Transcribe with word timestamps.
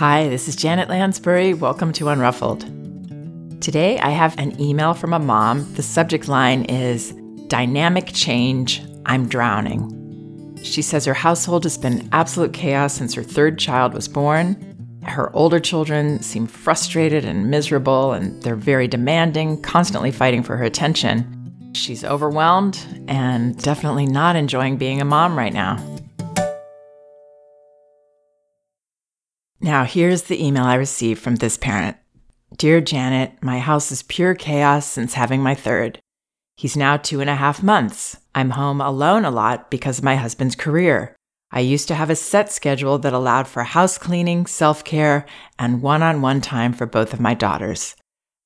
Hi, 0.00 0.30
this 0.30 0.48
is 0.48 0.56
Janet 0.56 0.88
Lansbury. 0.88 1.52
Welcome 1.52 1.92
to 1.92 2.08
Unruffled. 2.08 3.60
Today 3.60 3.98
I 3.98 4.08
have 4.08 4.34
an 4.38 4.58
email 4.58 4.94
from 4.94 5.12
a 5.12 5.18
mom. 5.18 5.70
The 5.74 5.82
subject 5.82 6.26
line 6.26 6.64
is 6.64 7.12
Dynamic 7.48 8.06
Change, 8.14 8.82
I'm 9.04 9.28
Drowning. 9.28 10.56
She 10.62 10.80
says 10.80 11.04
her 11.04 11.12
household 11.12 11.64
has 11.64 11.76
been 11.76 12.08
absolute 12.12 12.54
chaos 12.54 12.94
since 12.94 13.12
her 13.12 13.22
third 13.22 13.58
child 13.58 13.92
was 13.92 14.08
born. 14.08 14.56
Her 15.02 15.30
older 15.36 15.60
children 15.60 16.22
seem 16.22 16.46
frustrated 16.46 17.26
and 17.26 17.50
miserable, 17.50 18.14
and 18.14 18.42
they're 18.42 18.56
very 18.56 18.88
demanding, 18.88 19.60
constantly 19.60 20.12
fighting 20.12 20.42
for 20.42 20.56
her 20.56 20.64
attention. 20.64 21.72
She's 21.74 22.04
overwhelmed 22.04 23.04
and 23.06 23.54
definitely 23.62 24.06
not 24.06 24.34
enjoying 24.34 24.78
being 24.78 25.02
a 25.02 25.04
mom 25.04 25.36
right 25.36 25.52
now. 25.52 25.76
Now, 29.62 29.84
here's 29.84 30.22
the 30.22 30.42
email 30.42 30.64
I 30.64 30.74
received 30.74 31.20
from 31.20 31.36
this 31.36 31.58
parent 31.58 31.98
Dear 32.56 32.80
Janet, 32.80 33.42
my 33.42 33.58
house 33.58 33.92
is 33.92 34.02
pure 34.02 34.34
chaos 34.34 34.86
since 34.86 35.14
having 35.14 35.42
my 35.42 35.54
third. 35.54 36.00
He's 36.56 36.78
now 36.78 36.96
two 36.96 37.20
and 37.20 37.28
a 37.28 37.36
half 37.36 37.62
months. 37.62 38.16
I'm 38.34 38.50
home 38.50 38.80
alone 38.80 39.24
a 39.24 39.30
lot 39.30 39.70
because 39.70 39.98
of 39.98 40.04
my 40.04 40.16
husband's 40.16 40.56
career. 40.56 41.14
I 41.52 41.60
used 41.60 41.88
to 41.88 41.94
have 41.94 42.08
a 42.08 42.16
set 42.16 42.50
schedule 42.50 42.98
that 42.98 43.12
allowed 43.12 43.48
for 43.48 43.62
house 43.62 43.98
cleaning, 43.98 44.46
self 44.46 44.82
care, 44.82 45.26
and 45.58 45.82
one 45.82 46.02
on 46.02 46.22
one 46.22 46.40
time 46.40 46.72
for 46.72 46.86
both 46.86 47.12
of 47.12 47.20
my 47.20 47.34
daughters. 47.34 47.96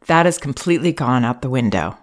That 0.06 0.26
has 0.26 0.38
completely 0.38 0.92
gone 0.92 1.24
out 1.24 1.42
the 1.42 1.50
window. 1.50 1.96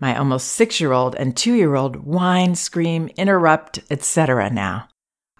My 0.00 0.16
almost 0.16 0.48
six 0.48 0.80
year 0.80 0.92
old 0.92 1.14
and 1.14 1.36
two 1.36 1.54
year 1.54 1.76
old 1.76 2.04
whine, 2.04 2.56
scream, 2.56 3.08
interrupt, 3.16 3.78
etc. 3.88 4.50
now. 4.50 4.88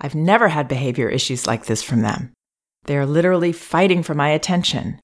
I've 0.01 0.15
never 0.15 0.49
had 0.49 0.69
behavior 0.69 1.09
issues 1.09 1.49
like 1.49 1.67
this 1.67 1.83
from 1.83 2.03
them. 2.03 2.33
They 2.89 2.97
are 2.97 3.05
literally 3.05 3.53
fighting 3.53 4.03
for 4.03 4.15
my 4.15 4.31
attention. 4.31 4.99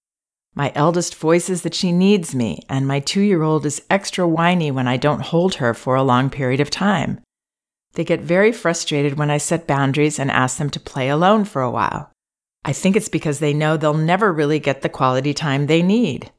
My 0.55 0.72
eldest 0.75 1.17
voices 1.17 1.61
that 1.62 1.75
she 1.75 1.92
needs 1.92 2.34
me, 2.34 2.62
and 2.67 2.89
my 2.89 2.98
two 2.98 3.20
year 3.20 3.42
old 3.42 3.67
is 3.67 3.84
extra 3.91 4.27
whiny 4.27 4.70
when 4.70 4.89
I 4.89 4.97
don't 4.97 5.20
hold 5.20 5.56
her 5.56 5.75
for 5.75 5.94
a 5.94 6.03
long 6.03 6.31
period 6.31 6.61
of 6.61 6.70
time. 6.70 7.20
They 7.92 8.03
get 8.03 8.22
very 8.22 8.53
frustrated 8.53 9.19
when 9.19 9.31
I 9.31 9.36
set 9.36 9.67
boundaries 9.67 10.19
and 10.19 10.31
ask 10.31 10.56
them 10.56 10.70
to 10.70 10.81
play 10.81 11.11
alone 11.11 11.44
for 11.44 11.61
a 11.61 11.70
while. 11.70 12.11
I 12.64 12.72
think 12.72 12.97
it's 12.97 13.11
because 13.11 13.39
they 13.39 13.53
know 13.53 13.77
they'll 13.77 13.92
never 13.92 14.33
really 14.33 14.61
get 14.61 14.81
the 14.81 14.89
quality 14.89 15.34
time 15.34 15.66
they 15.66 15.83
need. 15.83 16.31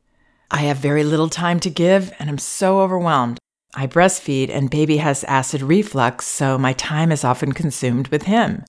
I 0.50 0.62
have 0.62 0.78
very 0.78 1.04
little 1.04 1.30
time 1.30 1.60
to 1.60 1.70
give, 1.70 2.12
and 2.18 2.28
I'm 2.28 2.40
so 2.40 2.80
overwhelmed. 2.80 3.38
I 3.76 3.86
breastfeed, 3.86 4.50
and 4.50 4.72
baby 4.72 4.98
has 4.98 5.24
acid 5.26 5.62
reflux, 5.62 6.26
so 6.26 6.58
my 6.58 6.74
time 6.74 7.12
is 7.12 7.24
often 7.24 7.52
consumed 7.52 8.08
with 8.08 8.24
him. 8.24 8.64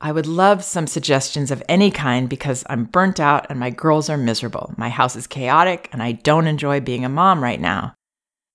I 0.00 0.12
would 0.12 0.26
love 0.26 0.62
some 0.62 0.86
suggestions 0.86 1.50
of 1.50 1.62
any 1.68 1.90
kind 1.90 2.28
because 2.28 2.64
I'm 2.68 2.84
burnt 2.84 3.18
out 3.18 3.46
and 3.48 3.58
my 3.58 3.70
girls 3.70 4.10
are 4.10 4.18
miserable. 4.18 4.74
My 4.76 4.90
house 4.90 5.16
is 5.16 5.26
chaotic 5.26 5.88
and 5.92 6.02
I 6.02 6.12
don't 6.12 6.46
enjoy 6.46 6.80
being 6.80 7.04
a 7.04 7.08
mom 7.08 7.42
right 7.42 7.60
now. 7.60 7.94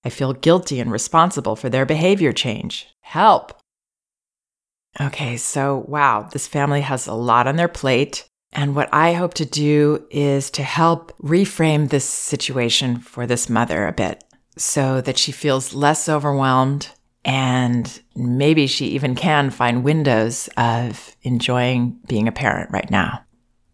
I 0.04 0.10
feel 0.10 0.32
guilty 0.32 0.78
and 0.78 0.90
responsible 0.90 1.56
for 1.56 1.68
their 1.68 1.86
behavior 1.86 2.32
change. 2.32 2.88
Help! 3.00 3.58
Okay, 5.00 5.36
so 5.36 5.84
wow, 5.88 6.28
this 6.32 6.46
family 6.46 6.82
has 6.82 7.06
a 7.06 7.14
lot 7.14 7.46
on 7.46 7.56
their 7.56 7.68
plate. 7.68 8.24
And 8.52 8.76
what 8.76 8.92
I 8.92 9.14
hope 9.14 9.34
to 9.34 9.46
do 9.46 10.06
is 10.10 10.50
to 10.50 10.62
help 10.62 11.16
reframe 11.18 11.88
this 11.88 12.04
situation 12.04 12.98
for 12.98 13.26
this 13.26 13.48
mother 13.48 13.86
a 13.86 13.92
bit 13.92 14.22
so 14.56 15.00
that 15.00 15.18
she 15.18 15.32
feels 15.32 15.72
less 15.72 16.08
overwhelmed 16.08 16.90
and 17.24 18.02
maybe 18.16 18.66
she 18.66 18.86
even 18.86 19.14
can 19.14 19.50
find 19.50 19.84
windows 19.84 20.48
of 20.56 21.16
enjoying 21.22 21.98
being 22.06 22.26
a 22.26 22.32
parent 22.32 22.70
right 22.70 22.90
now. 22.90 23.24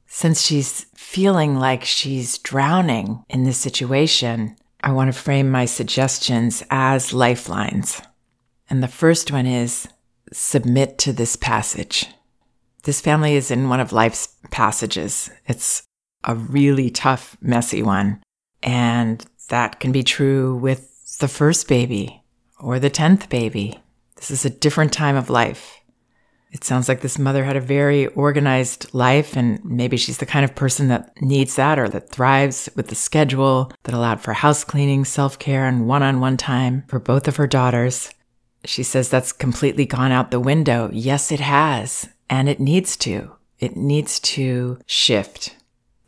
Since 0.06 0.42
she's 0.42 0.86
feeling 0.94 1.56
like 1.56 1.84
she's 1.84 2.38
drowning 2.38 3.24
in 3.28 3.44
this 3.44 3.58
situation, 3.58 4.56
I 4.82 4.92
want 4.92 5.12
to 5.12 5.18
frame 5.18 5.50
my 5.50 5.64
suggestions 5.64 6.62
as 6.70 7.12
lifelines. 7.12 8.00
And 8.70 8.82
the 8.82 8.88
first 8.88 9.32
one 9.32 9.46
is 9.46 9.88
submit 10.32 10.98
to 10.98 11.12
this 11.12 11.36
passage. 11.36 12.06
This 12.84 13.00
family 13.00 13.34
is 13.34 13.50
in 13.50 13.68
one 13.68 13.80
of 13.80 13.92
life's 13.92 14.28
passages. 14.50 15.30
It's 15.46 15.82
a 16.24 16.34
really 16.34 16.90
tough, 16.90 17.36
messy 17.40 17.82
one. 17.82 18.22
And 18.62 19.24
that 19.48 19.80
can 19.80 19.92
be 19.92 20.02
true 20.02 20.56
with 20.56 21.18
the 21.18 21.28
first 21.28 21.68
baby 21.68 22.22
or 22.60 22.78
the 22.78 22.90
10th 22.90 23.28
baby. 23.28 23.80
This 24.16 24.30
is 24.30 24.44
a 24.44 24.50
different 24.50 24.92
time 24.92 25.16
of 25.16 25.30
life. 25.30 25.78
It 26.50 26.64
sounds 26.64 26.88
like 26.88 27.02
this 27.02 27.18
mother 27.18 27.44
had 27.44 27.56
a 27.56 27.60
very 27.60 28.06
organized 28.08 28.92
life, 28.94 29.36
and 29.36 29.62
maybe 29.64 29.96
she's 29.96 30.18
the 30.18 30.26
kind 30.26 30.44
of 30.44 30.54
person 30.54 30.88
that 30.88 31.12
needs 31.20 31.56
that 31.56 31.78
or 31.78 31.88
that 31.90 32.08
thrives 32.08 32.70
with 32.74 32.88
the 32.88 32.94
schedule 32.94 33.70
that 33.82 33.94
allowed 33.94 34.20
for 34.20 34.32
house 34.32 34.64
cleaning, 34.64 35.04
self 35.04 35.38
care, 35.38 35.66
and 35.66 35.86
one 35.86 36.02
on 36.02 36.20
one 36.20 36.38
time 36.38 36.84
for 36.88 36.98
both 36.98 37.28
of 37.28 37.36
her 37.36 37.46
daughters. 37.46 38.14
She 38.64 38.82
says 38.82 39.08
that's 39.08 39.32
completely 39.32 39.84
gone 39.84 40.10
out 40.10 40.30
the 40.30 40.40
window. 40.40 40.90
Yes, 40.92 41.30
it 41.30 41.40
has, 41.40 42.08
and 42.30 42.48
it 42.48 42.60
needs 42.60 42.96
to. 42.98 43.32
It 43.58 43.76
needs 43.76 44.18
to 44.20 44.78
shift. 44.86 45.54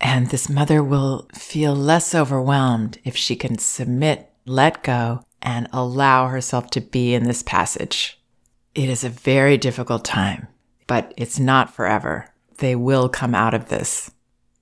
And 0.00 0.28
this 0.28 0.49
mother 0.49 0.83
will 0.83 1.28
feel 1.34 1.75
less 1.75 2.15
overwhelmed 2.15 2.99
if 3.05 3.15
she 3.15 3.37
can 3.37 3.59
submit, 3.59 4.31
let 4.47 4.83
go, 4.83 5.22
and 5.43 5.69
allow 5.73 6.28
herself 6.28 6.71
to 6.71 6.81
be 6.81 7.15
in 7.15 7.25
this 7.25 7.43
passage. 7.43 8.21
It 8.75 8.89
is 8.89 9.05
a 9.05 9.09
very 9.09 9.56
difficult 9.56 10.05
time, 10.05 10.49
but 10.87 11.12
it's 11.17 11.39
not 11.39 11.75
forever. 11.75 12.28
They 12.59 12.77
will 12.77 13.09
come 13.09 13.34
out 13.34 13.55
of 13.55 13.69
this. 13.69 14.11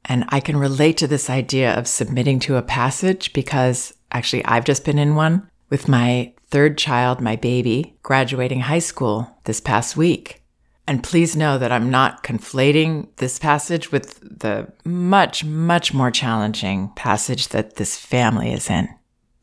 And 0.05 0.25
I 0.29 0.41
can 0.41 0.57
relate 0.57 0.97
to 0.99 1.07
this 1.07 1.29
idea 1.29 1.75
of 1.75 1.87
submitting 1.87 2.39
to 2.41 2.57
a 2.57 2.63
passage 2.63 3.33
because 3.33 3.93
actually 4.11 4.45
I've 4.45 4.65
just 4.65 4.85
been 4.85 4.99
in 4.99 5.15
one 5.15 5.51
with 5.69 5.89
my 5.89 6.33
third 6.51 6.79
child, 6.79 7.21
my 7.21 7.37
baby, 7.37 7.99
graduating 8.03 8.61
high 8.61 8.79
school 8.79 9.39
this 9.45 9.61
past 9.61 9.97
week. 9.97 10.43
And 10.87 11.05
please 11.05 11.37
know 11.37 11.59
that 11.59 11.71
I'm 11.71 11.91
not 11.91 12.25
conflating 12.25 13.09
this 13.17 13.39
passage 13.39 13.93
with 13.93 14.19
the 14.21 14.73
much, 14.87 15.45
much 15.45 15.93
more 15.93 16.11
challenging 16.11 16.91
passage 16.97 17.49
that 17.49 17.77
this 17.77 17.99
family 17.99 18.53
is 18.53 18.71
in. 18.71 18.89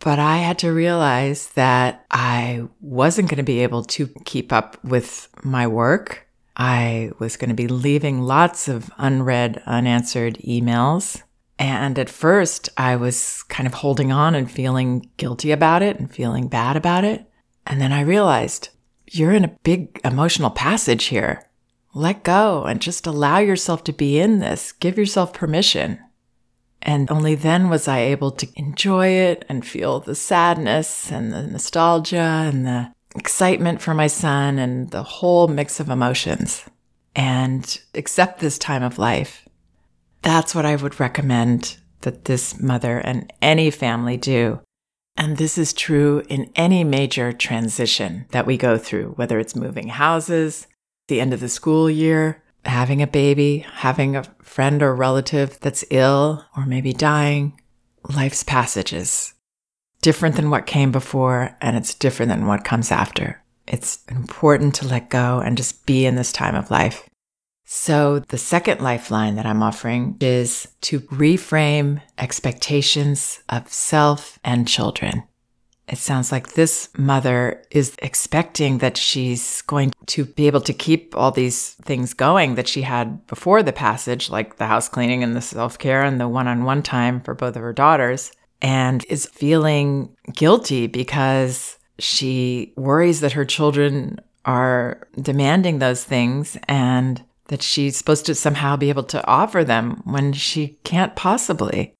But 0.05 0.19
I 0.19 0.37
had 0.37 0.59
to 0.59 0.71
realize 0.71 1.47
that 1.55 2.05
I 2.11 2.67
wasn't 2.79 3.27
going 3.27 3.37
to 3.37 3.43
be 3.43 3.63
able 3.63 3.83
to 3.85 4.05
keep 4.23 4.53
up 4.53 4.77
with 4.83 5.29
my 5.43 5.65
work. 5.65 6.27
I 6.55 7.09
was 7.17 7.37
going 7.37 7.49
to 7.49 7.55
be 7.55 7.67
leaving 7.67 8.21
lots 8.21 8.67
of 8.67 8.91
unread, 8.99 9.63
unanswered 9.65 10.35
emails. 10.47 11.23
And 11.57 11.97
at 11.97 12.11
first, 12.11 12.69
I 12.77 12.95
was 12.97 13.41
kind 13.49 13.65
of 13.65 13.73
holding 13.73 14.11
on 14.11 14.35
and 14.35 14.49
feeling 14.49 15.09
guilty 15.17 15.51
about 15.51 15.81
it 15.81 15.97
and 15.99 16.13
feeling 16.13 16.49
bad 16.49 16.77
about 16.77 17.03
it. 17.03 17.25
And 17.65 17.81
then 17.81 17.91
I 17.91 18.01
realized 18.01 18.69
you're 19.07 19.33
in 19.33 19.43
a 19.43 19.57
big 19.63 19.99
emotional 20.05 20.51
passage 20.51 21.05
here. 21.05 21.49
Let 21.95 22.23
go 22.23 22.65
and 22.65 22.79
just 22.79 23.07
allow 23.07 23.39
yourself 23.39 23.83
to 23.85 23.91
be 23.91 24.19
in 24.19 24.37
this. 24.37 24.71
Give 24.71 24.99
yourself 24.99 25.33
permission. 25.33 25.99
And 26.85 27.09
only 27.09 27.33
then 27.33 27.69
was 27.69 27.87
I 27.87 27.99
able 27.99 28.29
to 28.31 28.47
enjoy 28.55 29.07
it 29.07 29.43
and 29.49 29.65
feel 29.65 29.99
the 29.99 30.13
sadness 30.13 31.11
and 31.11 31.33
the 31.33 31.41
nostalgia 31.41 32.17
and 32.19 32.65
the 32.65 32.93
excitement 33.15 33.81
for 33.81 33.95
my 33.95 34.05
son 34.05 34.59
and 34.59 34.91
the 34.91 35.01
whole 35.01 35.47
mix 35.47 35.79
of 35.79 35.89
emotions 35.89 36.63
and 37.15 37.81
accept 37.95 38.39
this 38.39 38.59
time 38.59 38.83
of 38.83 38.99
life. 38.99 39.47
That's 40.21 40.53
what 40.53 40.65
I 40.65 40.75
would 40.75 40.99
recommend 40.99 41.77
that 42.01 42.25
this 42.25 42.59
mother 42.59 42.99
and 42.99 43.33
any 43.41 43.71
family 43.71 44.17
do. 44.17 44.59
And 45.17 45.37
this 45.37 45.57
is 45.57 45.73
true 45.73 46.23
in 46.29 46.51
any 46.55 46.83
major 46.83 47.33
transition 47.33 48.25
that 48.29 48.45
we 48.45 48.57
go 48.57 48.77
through, 48.77 49.13
whether 49.15 49.39
it's 49.39 49.55
moving 49.55 49.87
houses, 49.87 50.67
the 51.07 51.21
end 51.21 51.33
of 51.33 51.39
the 51.39 51.49
school 51.49 51.89
year, 51.89 52.43
having 52.65 53.01
a 53.01 53.07
baby, 53.07 53.65
having 53.73 54.15
a 54.15 54.23
friend 54.41 54.81
or 54.81 54.95
relative 54.95 55.59
that's 55.59 55.85
ill 55.89 56.45
or 56.55 56.65
maybe 56.65 56.93
dying, 56.93 57.59
life's 58.15 58.43
passages. 58.43 59.33
Different 60.01 60.35
than 60.35 60.49
what 60.49 60.65
came 60.65 60.91
before, 60.91 61.57
and 61.61 61.75
it's 61.75 61.93
different 61.93 62.29
than 62.29 62.45
what 62.45 62.63
comes 62.63 62.91
after. 62.91 63.41
It's 63.67 64.03
important 64.09 64.75
to 64.75 64.87
let 64.87 65.09
go 65.09 65.39
and 65.39 65.57
just 65.57 65.85
be 65.85 66.05
in 66.05 66.15
this 66.15 66.31
time 66.31 66.55
of 66.55 66.69
life. 66.69 67.09
So, 67.67 68.19
the 68.19 68.37
second 68.37 68.81
lifeline 68.81 69.35
that 69.35 69.47
I'm 69.47 69.63
offering 69.63 70.17
is 70.21 70.67
to 70.81 70.99
reframe 70.99 71.99
expectations 72.19 73.39
of 73.49 73.73
self 73.73 74.37
and 74.43 74.67
children. 74.67 75.23
It 75.87 75.99
sounds 75.99 76.31
like 76.31 76.53
this 76.53 76.89
mother 76.97 77.63
is 77.69 77.95
expecting 77.99 78.79
that 78.79 78.97
she's 78.97 79.61
going 79.63 79.93
to 80.07 80.25
be 80.25 80.47
able 80.47 80.61
to 80.61 80.73
keep 80.73 81.15
all 81.15 81.31
these 81.31 81.73
things 81.75 82.13
going 82.13 82.55
that 82.55 82.67
she 82.67 82.81
had 82.81 83.25
before 83.27 83.61
the 83.61 83.73
passage, 83.73 84.29
like 84.29 84.57
the 84.57 84.65
house 84.65 84.89
cleaning 84.89 85.23
and 85.23 85.35
the 85.35 85.41
self 85.41 85.77
care 85.77 86.03
and 86.03 86.19
the 86.19 86.27
one 86.27 86.47
on 86.47 86.63
one 86.63 86.81
time 86.81 87.21
for 87.21 87.35
both 87.35 87.55
of 87.55 87.61
her 87.61 87.73
daughters, 87.73 88.31
and 88.61 89.05
is 89.09 89.27
feeling 89.27 90.15
guilty 90.33 90.87
because 90.87 91.77
she 91.99 92.73
worries 92.75 93.21
that 93.21 93.33
her 93.33 93.45
children 93.45 94.19
are 94.43 95.07
demanding 95.21 95.79
those 95.79 96.03
things 96.03 96.57
and 96.67 97.23
that 97.47 97.61
she's 97.61 97.97
supposed 97.97 98.25
to 98.25 98.35
somehow 98.35 98.75
be 98.75 98.89
able 98.89 99.03
to 99.03 99.25
offer 99.27 99.63
them 99.63 100.01
when 100.03 100.33
she 100.33 100.79
can't 100.83 101.15
possibly. 101.15 101.93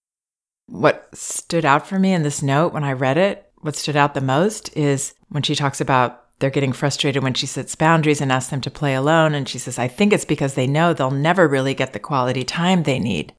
What 0.68 1.08
stood 1.14 1.66
out 1.66 1.88
for 1.88 2.00
me 2.00 2.14
in 2.14 2.24
this 2.24 2.42
note 2.42 2.74
when 2.74 2.84
I 2.84 2.94
read 2.94 3.18
it, 3.18 3.45
what 3.66 3.76
stood 3.76 3.96
out 3.96 4.14
the 4.14 4.22
most 4.22 4.76
is 4.78 5.16
when 5.30 5.42
she 5.42 5.56
talks 5.56 5.82
about 5.82 6.22
they're 6.38 6.52
getting 6.52 6.72
frustrated 6.72 7.24
when 7.24 7.34
she 7.34 7.48
sets 7.48 7.76
boundaries 7.76 8.22
and 8.22 8.32
asks 8.32 8.52
them 8.52 8.62
to 8.62 8.70
play 8.70 8.94
alone. 8.94 9.34
And 9.34 9.50
she 9.50 9.58
says, 9.58 9.80
I 9.80 9.88
think 9.88 10.14
it's 10.14 10.26
because 10.26 10.54
they 10.54 10.68
know 10.68 10.94
they'll 10.94 11.10
never 11.10 11.48
really 11.48 11.74
get 11.74 11.94
the 11.94 12.00
quality 12.00 12.44
time 12.44 12.84
they 12.84 13.00
need. 13.00 13.34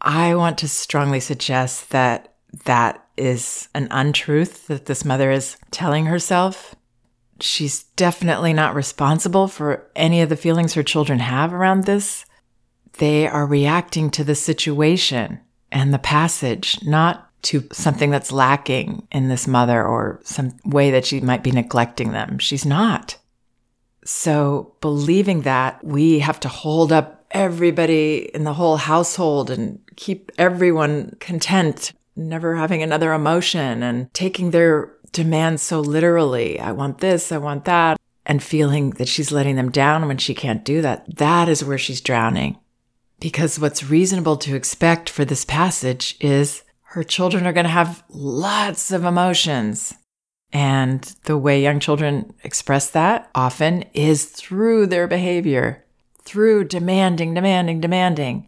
I 0.00 0.34
want 0.34 0.56
to 0.58 0.68
strongly 0.68 1.20
suggest 1.20 1.90
that 1.90 2.34
that 2.64 3.04
is 3.18 3.68
an 3.74 3.88
untruth 3.90 4.68
that 4.68 4.86
this 4.86 5.04
mother 5.04 5.30
is 5.30 5.58
telling 5.70 6.06
herself. 6.06 6.74
She's 7.40 7.82
definitely 7.96 8.54
not 8.54 8.74
responsible 8.74 9.48
for 9.48 9.90
any 9.94 10.22
of 10.22 10.28
the 10.28 10.36
feelings 10.36 10.74
her 10.74 10.82
children 10.82 11.18
have 11.18 11.52
around 11.52 11.84
this. 11.84 12.24
They 12.94 13.26
are 13.26 13.46
reacting 13.46 14.10
to 14.12 14.24
the 14.24 14.34
situation 14.34 15.40
and 15.70 15.92
the 15.92 15.98
passage, 15.98 16.78
not 16.84 17.31
to 17.42 17.66
something 17.72 18.10
that's 18.10 18.32
lacking 18.32 19.06
in 19.10 19.28
this 19.28 19.46
mother 19.46 19.84
or 19.84 20.20
some 20.24 20.56
way 20.64 20.90
that 20.90 21.04
she 21.04 21.20
might 21.20 21.42
be 21.42 21.50
neglecting 21.50 22.12
them. 22.12 22.38
She's 22.38 22.64
not. 22.64 23.18
So, 24.04 24.74
believing 24.80 25.42
that, 25.42 25.82
we 25.84 26.20
have 26.20 26.40
to 26.40 26.48
hold 26.48 26.92
up 26.92 27.24
everybody 27.30 28.30
in 28.34 28.44
the 28.44 28.54
whole 28.54 28.76
household 28.76 29.50
and 29.50 29.78
keep 29.96 30.30
everyone 30.38 31.16
content, 31.20 31.92
never 32.16 32.56
having 32.56 32.82
another 32.82 33.12
emotion 33.12 33.82
and 33.82 34.12
taking 34.12 34.50
their 34.50 34.92
demands 35.12 35.62
so 35.62 35.80
literally. 35.80 36.58
I 36.58 36.72
want 36.72 36.98
this, 36.98 37.30
I 37.30 37.38
want 37.38 37.64
that, 37.66 37.98
and 38.26 38.42
feeling 38.42 38.90
that 38.90 39.08
she's 39.08 39.32
letting 39.32 39.56
them 39.56 39.70
down 39.70 40.08
when 40.08 40.18
she 40.18 40.34
can't 40.34 40.64
do 40.64 40.82
that. 40.82 41.16
That 41.16 41.48
is 41.48 41.64
where 41.64 41.78
she's 41.78 42.00
drowning. 42.00 42.58
Because 43.20 43.60
what's 43.60 43.88
reasonable 43.88 44.36
to 44.38 44.56
expect 44.56 45.08
for 45.08 45.24
this 45.24 45.44
passage 45.44 46.16
is 46.20 46.64
her 46.92 47.02
children 47.02 47.46
are 47.46 47.54
going 47.54 47.64
to 47.64 47.70
have 47.70 48.04
lots 48.10 48.90
of 48.90 49.06
emotions. 49.06 49.94
And 50.52 51.00
the 51.24 51.38
way 51.38 51.62
young 51.62 51.80
children 51.80 52.34
express 52.44 52.90
that 52.90 53.30
often 53.34 53.84
is 53.94 54.26
through 54.26 54.88
their 54.88 55.08
behavior, 55.08 55.86
through 56.22 56.64
demanding, 56.64 57.32
demanding, 57.32 57.80
demanding. 57.80 58.46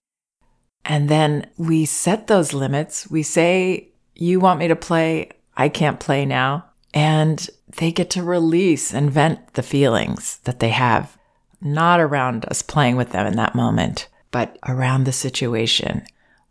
And 0.85 1.08
then 1.08 1.49
we 1.56 1.87
set 1.87 2.26
those 2.26 2.52
limits. 2.52 3.11
We 3.11 3.23
say, 3.23 3.88
You 4.14 4.41
want 4.41 4.61
me 4.61 4.69
to 4.69 4.76
play? 4.76 5.31
I 5.56 5.70
can't 5.70 5.99
play 5.99 6.26
now. 6.26 6.67
And 6.93 7.49
they 7.79 7.93
get 7.93 8.11
to 8.11 8.23
release 8.23 8.93
and 8.93 9.11
vent 9.11 9.55
the 9.55 9.62
feelings 9.62 10.40
that 10.44 10.61
they 10.61 10.69
have, 10.69 11.17
not 11.62 11.99
around 11.99 12.44
us 12.50 12.61
playing 12.61 12.97
with 12.97 13.12
them 13.12 13.26
in 13.26 13.37
that 13.37 13.55
moment, 13.55 14.08
but 14.31 14.58
around 14.69 15.05
the 15.05 15.12
situation. 15.12 16.05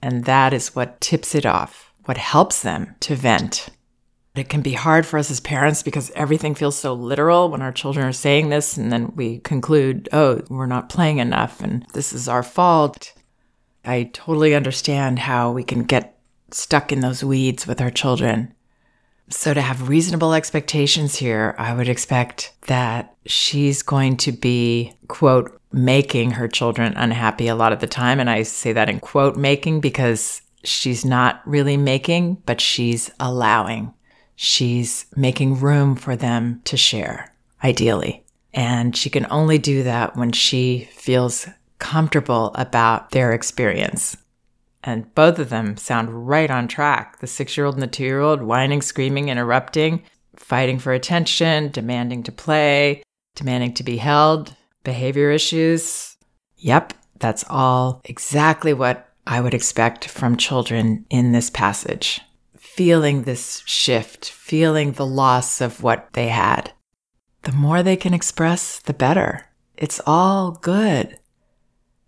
And 0.04 0.26
that 0.26 0.52
is 0.52 0.76
what 0.76 1.00
tips 1.00 1.34
it 1.34 1.46
off, 1.46 1.94
what 2.04 2.18
helps 2.18 2.62
them 2.62 2.94
to 3.00 3.16
vent. 3.16 3.70
It 4.36 4.50
can 4.50 4.62
be 4.62 4.74
hard 4.74 5.06
for 5.06 5.18
us 5.18 5.32
as 5.32 5.40
parents 5.40 5.82
because 5.82 6.12
everything 6.14 6.56
feels 6.56 6.78
so 6.78 6.94
literal 6.94 7.50
when 7.50 7.62
our 7.62 7.72
children 7.72 8.06
are 8.06 8.12
saying 8.12 8.50
this, 8.50 8.76
and 8.76 8.92
then 8.92 9.14
we 9.16 9.40
conclude, 9.40 10.10
oh, 10.12 10.42
we're 10.50 10.66
not 10.66 10.90
playing 10.90 11.20
enough 11.20 11.62
and 11.62 11.86
this 11.94 12.12
is 12.12 12.28
our 12.28 12.44
fault. 12.44 13.14
I 13.86 14.10
totally 14.12 14.54
understand 14.54 15.20
how 15.20 15.54
we 15.54 15.64
can 15.64 15.84
get 15.84 16.20
stuck 16.52 16.92
in 16.92 17.00
those 17.00 17.24
weeds 17.24 17.66
with 17.66 17.80
our 17.80 17.92
children. 17.92 18.54
So, 19.30 19.54
to 19.54 19.62
have 19.62 19.88
reasonable 19.88 20.34
expectations 20.34 21.16
here, 21.16 21.56
I 21.58 21.74
would 21.74 21.88
expect 21.88 22.54
that 22.68 23.16
she's 23.26 23.82
going 23.82 24.18
to 24.18 24.34
be, 24.34 24.96
quote, 25.08 25.62
making 25.74 26.31
her 26.31 26.48
children 26.48 26.94
unhappy 26.96 27.48
a 27.48 27.56
lot 27.56 27.74
of 27.74 27.80
the 27.80 27.88
time. 27.88 28.20
And 28.20 28.30
I 28.30 28.44
say 28.44 28.72
that 28.74 28.90
in 28.90 29.00
quote 29.00 29.36
making 29.36 29.81
because 29.81 30.42
she's 30.64 31.04
not 31.04 31.42
really 31.46 31.75
making, 31.75 32.36
but 32.46 32.62
she's 32.62 33.12
allowing. 33.20 33.94
She's 34.36 35.08
making 35.16 35.60
room 35.60 35.96
for 35.96 36.16
them 36.16 36.62
to 36.66 36.78
share, 36.78 37.34
ideally. 37.64 38.24
And 38.54 38.96
she 38.96 39.10
can 39.10 39.25
only 39.31 39.58
do 39.58 39.84
that 39.84 40.16
when 40.16 40.31
she 40.31 40.88
feels 40.92 41.48
comfortable 41.80 42.52
about 42.56 43.12
their 43.12 43.34
experience. 43.34 44.16
And 44.84 45.14
both 45.16 45.40
of 45.40 45.50
them 45.50 45.78
sound 45.78 46.28
right 46.28 46.52
on 46.52 46.68
track. 46.68 47.20
The 47.20 47.28
six 47.28 47.58
year 47.58 47.66
old 47.66 47.75
and 47.75 47.84
the 47.84 47.88
two 47.88 48.04
year 48.04 48.20
old 48.20 48.44
whining, 48.44 48.81
screaming, 48.81 49.30
interrupting, 49.30 50.04
fighting 50.36 50.78
for 50.78 50.94
attention, 50.94 51.72
demanding 51.72 52.22
to 52.24 52.31
play, 52.31 53.02
demanding 53.36 53.74
to 53.75 53.84
be 53.84 53.98
held, 53.98 54.56
behavior 54.84 55.32
issues. 55.32 56.18
Yep, 56.58 56.94
that's 57.20 57.44
all 57.50 58.02
exactly 58.06 58.74
what 58.74 59.10
I 59.26 59.42
would 59.42 59.54
expect 59.54 60.06
from 60.06 60.38
children 60.38 61.06
in 61.10 61.32
this 61.32 61.50
passage. 61.50 62.22
Feeling 62.58 63.24
this 63.24 63.64
shift, 63.66 64.30
feeling 64.30 64.94
the 64.94 65.06
loss 65.06 65.62
of 65.62 65.84
what 65.84 66.10
they 66.14 66.30
had. 66.30 66.74
The 67.44 67.52
more 67.52 67.84
they 67.84 67.96
can 67.96 68.14
express, 68.14 68.80
the 68.80 68.94
better. 68.94 69.46
It's 69.78 70.02
all 70.06 70.52
good. 70.52 71.20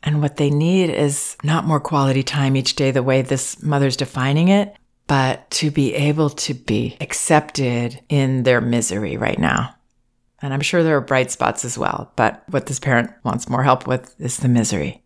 And 0.04 0.22
what 0.22 0.38
they 0.38 0.50
need 0.50 0.90
is 0.90 1.36
not 1.44 1.66
more 1.66 1.80
quality 1.80 2.24
time 2.24 2.56
each 2.56 2.76
day 2.76 2.92
the 2.92 3.04
way 3.04 3.22
this 3.22 3.62
mother's 3.62 3.98
defining 3.98 4.50
it, 4.50 4.76
but 5.08 5.50
to 5.52 5.72
be 5.72 5.94
able 5.94 6.30
to 6.30 6.54
be 6.54 6.98
accepted 7.02 8.02
in 8.10 8.44
their 8.44 8.62
misery 8.62 9.18
right 9.18 9.40
now. 9.40 9.75
And 10.42 10.54
I'm 10.54 10.62
sure 10.62 10.84
there 10.84 10.98
are 10.98 11.02
bright 11.02 11.32
spots 11.32 11.64
as 11.66 11.78
well, 11.78 12.12
but 12.16 12.44
what 12.50 12.66
this 12.66 12.80
parent 12.80 13.12
wants 13.24 13.50
more 13.50 13.64
help 13.64 13.88
with 13.88 14.16
is 14.20 14.38
the 14.38 14.48
misery. 14.48 15.04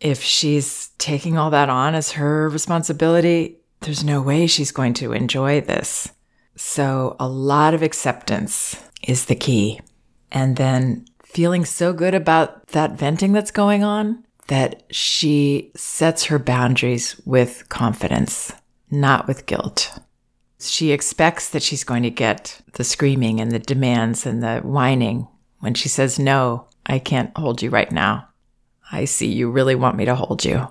If 0.00 0.22
she's 0.22 0.88
taking 0.98 1.38
all 1.38 1.50
that 1.50 1.68
on 1.68 1.94
as 1.94 2.12
her 2.12 2.48
responsibility, 2.48 3.58
there's 3.80 4.04
no 4.04 4.20
way 4.20 4.46
she's 4.46 4.72
going 4.72 4.94
to 4.94 5.12
enjoy 5.12 5.60
this. 5.60 6.10
So, 6.56 7.16
a 7.18 7.28
lot 7.28 7.74
of 7.74 7.82
acceptance 7.82 8.80
is 9.02 9.26
the 9.26 9.34
key. 9.34 9.80
And 10.30 10.56
then 10.56 11.06
feeling 11.24 11.64
so 11.64 11.92
good 11.92 12.14
about 12.14 12.66
that 12.68 12.92
venting 12.92 13.32
that's 13.32 13.50
going 13.50 13.82
on 13.82 14.24
that 14.48 14.84
she 14.90 15.72
sets 15.74 16.24
her 16.24 16.38
boundaries 16.38 17.20
with 17.24 17.68
confidence, 17.68 18.52
not 18.90 19.26
with 19.26 19.46
guilt. 19.46 19.98
She 20.68 20.92
expects 20.92 21.50
that 21.50 21.62
she's 21.62 21.84
going 21.84 22.02
to 22.04 22.10
get 22.10 22.60
the 22.74 22.84
screaming 22.84 23.40
and 23.40 23.50
the 23.50 23.58
demands 23.58 24.26
and 24.26 24.42
the 24.42 24.60
whining 24.60 25.28
when 25.60 25.74
she 25.74 25.88
says, 25.88 26.18
No, 26.18 26.68
I 26.86 26.98
can't 26.98 27.36
hold 27.36 27.62
you 27.62 27.70
right 27.70 27.90
now. 27.90 28.28
I 28.92 29.06
see 29.06 29.32
you 29.32 29.50
really 29.50 29.74
want 29.74 29.96
me 29.96 30.04
to 30.04 30.14
hold 30.14 30.44
you. 30.44 30.68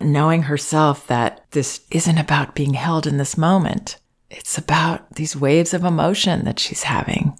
Knowing 0.00 0.42
herself 0.42 1.06
that 1.06 1.44
this 1.50 1.82
isn't 1.90 2.18
about 2.18 2.54
being 2.54 2.74
held 2.74 3.06
in 3.06 3.16
this 3.16 3.36
moment, 3.36 3.98
it's 4.30 4.58
about 4.58 5.14
these 5.14 5.36
waves 5.36 5.74
of 5.74 5.84
emotion 5.84 6.44
that 6.44 6.58
she's 6.58 6.84
having. 6.84 7.38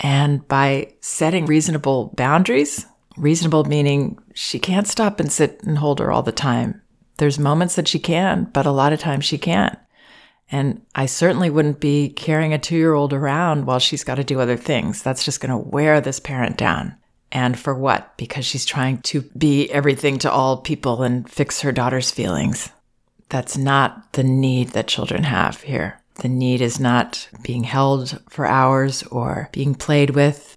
And 0.00 0.46
by 0.48 0.94
setting 1.00 1.46
reasonable 1.46 2.12
boundaries, 2.16 2.86
reasonable 3.16 3.64
meaning 3.64 4.18
she 4.34 4.58
can't 4.58 4.86
stop 4.86 5.20
and 5.20 5.30
sit 5.30 5.62
and 5.64 5.78
hold 5.78 6.00
her 6.00 6.10
all 6.10 6.22
the 6.22 6.32
time. 6.32 6.82
There's 7.18 7.38
moments 7.38 7.76
that 7.76 7.88
she 7.88 7.98
can, 7.98 8.50
but 8.52 8.66
a 8.66 8.72
lot 8.72 8.92
of 8.92 9.00
times 9.00 9.24
she 9.24 9.38
can't. 9.38 9.78
And 10.50 10.82
I 10.94 11.06
certainly 11.06 11.50
wouldn't 11.50 11.80
be 11.80 12.10
carrying 12.10 12.52
a 12.52 12.58
two 12.58 12.76
year 12.76 12.94
old 12.94 13.12
around 13.12 13.66
while 13.66 13.78
she's 13.78 14.04
got 14.04 14.16
to 14.16 14.24
do 14.24 14.40
other 14.40 14.56
things. 14.56 15.02
That's 15.02 15.24
just 15.24 15.40
going 15.40 15.50
to 15.50 15.56
wear 15.56 16.00
this 16.00 16.20
parent 16.20 16.56
down. 16.56 16.96
And 17.32 17.58
for 17.58 17.74
what? 17.74 18.16
Because 18.16 18.44
she's 18.44 18.64
trying 18.64 18.98
to 19.02 19.22
be 19.36 19.68
everything 19.70 20.18
to 20.20 20.30
all 20.30 20.58
people 20.58 21.02
and 21.02 21.28
fix 21.28 21.62
her 21.62 21.72
daughter's 21.72 22.10
feelings. 22.10 22.70
That's 23.28 23.56
not 23.56 24.12
the 24.12 24.22
need 24.22 24.68
that 24.68 24.86
children 24.86 25.24
have 25.24 25.62
here. 25.62 26.00
The 26.16 26.28
need 26.28 26.60
is 26.60 26.78
not 26.78 27.28
being 27.42 27.64
held 27.64 28.20
for 28.30 28.46
hours 28.46 29.02
or 29.04 29.48
being 29.50 29.74
played 29.74 30.10
with. 30.10 30.56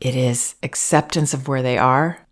It 0.00 0.16
is 0.16 0.56
acceptance 0.64 1.32
of 1.32 1.46
where 1.46 1.62
they 1.62 1.78
are, 1.78 2.26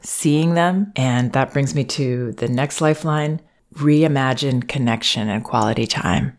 seeing 0.00 0.54
them. 0.54 0.92
And 0.96 1.32
that 1.34 1.52
brings 1.52 1.74
me 1.74 1.84
to 1.84 2.32
the 2.32 2.48
next 2.48 2.80
lifeline 2.80 3.40
reimagine 3.76 4.66
connection 4.66 5.28
and 5.28 5.44
quality 5.44 5.86
time. 5.86 6.36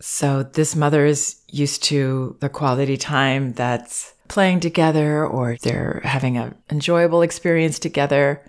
So 0.00 0.44
this 0.44 0.76
mother 0.76 1.04
is 1.04 1.40
used 1.48 1.82
to 1.84 2.36
the 2.40 2.48
quality 2.48 2.96
time 2.96 3.52
that's 3.52 4.14
playing 4.28 4.60
together 4.60 5.26
or 5.26 5.56
they're 5.60 6.00
having 6.04 6.36
an 6.36 6.54
enjoyable 6.70 7.22
experience 7.22 7.78
together. 7.78 8.42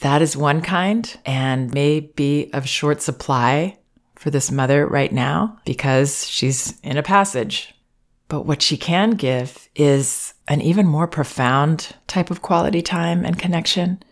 That 0.00 0.22
is 0.22 0.36
one 0.36 0.62
kind 0.62 1.18
and 1.26 1.72
may 1.74 2.00
be 2.00 2.50
of 2.52 2.68
short 2.68 3.02
supply 3.02 3.78
for 4.14 4.30
this 4.30 4.50
mother 4.50 4.86
right 4.86 5.12
now 5.12 5.58
because 5.64 6.28
she's 6.28 6.78
in 6.82 6.96
a 6.96 7.02
passage. 7.02 7.74
But 8.28 8.46
what 8.46 8.62
she 8.62 8.76
can 8.76 9.12
give 9.12 9.68
is 9.74 10.34
an 10.46 10.60
even 10.60 10.86
more 10.86 11.08
profound 11.08 11.96
type 12.06 12.30
of 12.30 12.42
quality 12.42 12.82
time 12.82 13.24
and 13.24 13.38
connection, 13.38 14.02